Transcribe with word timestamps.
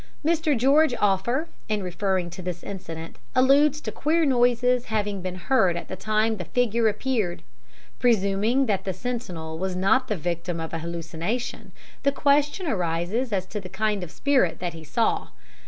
Mr. 0.25 0.57
George 0.57 0.95
Offer, 0.99 1.47
in 1.69 1.83
referring 1.83 2.31
to 2.31 2.41
this 2.41 2.63
incident, 2.63 3.17
alludes 3.35 3.79
to 3.81 3.91
queer 3.91 4.25
noises 4.25 4.85
having 4.85 5.21
been 5.21 5.35
heard 5.35 5.77
at 5.77 5.89
the 5.89 5.95
time 5.95 6.37
the 6.37 6.45
figure 6.45 6.87
appeared. 6.87 7.43
Presuming 7.99 8.65
that 8.65 8.83
the 8.83 8.93
sentinel 8.93 9.59
was 9.59 9.75
not 9.75 10.07
the 10.07 10.17
victim 10.17 10.59
of 10.59 10.73
an 10.73 10.79
hallucination, 10.79 11.71
the 12.01 12.11
question 12.11 12.65
arises 12.65 13.31
as 13.31 13.45
to 13.45 13.59
the 13.61 13.69
kind 13.69 14.01
of 14.03 14.09
spirit 14.09 14.57
that 14.57 14.73
he 14.73 14.83
saw. 14.83 15.27